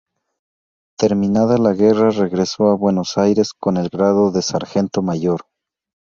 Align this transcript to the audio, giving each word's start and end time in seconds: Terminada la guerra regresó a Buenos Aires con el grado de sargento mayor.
Terminada 0.97 1.59
la 1.59 1.73
guerra 1.73 2.09
regresó 2.09 2.71
a 2.71 2.75
Buenos 2.75 3.19
Aires 3.19 3.53
con 3.53 3.77
el 3.77 3.89
grado 3.89 4.31
de 4.31 4.41
sargento 4.41 5.03
mayor. 5.03 5.41